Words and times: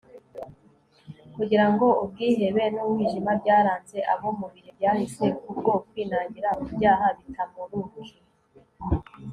kugira 1.35 1.65
ngo 1.71 1.87
ubwihebe 2.03 2.63
n'umwijima 2.73 3.31
byaranze 3.41 3.97
abo 4.13 4.29
mu 4.39 4.47
bihe 4.53 4.69
byahise 4.77 5.25
kubwo 5.43 5.71
kwinangira 5.87 6.49
mu 6.59 6.65
byaha 6.75 7.07
bitamuruke 7.17 8.01